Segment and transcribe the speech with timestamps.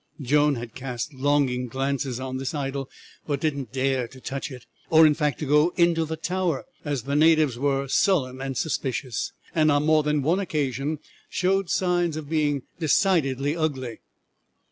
[0.19, 2.89] Jones had cast longing glances on this idol,
[3.27, 6.65] but did not dare to touch it, or in fact to go into the tower,
[6.83, 10.97] as the natives were sullen and suspicious, and on more than one occasion
[11.29, 13.99] showed signs of being decidedly ugly.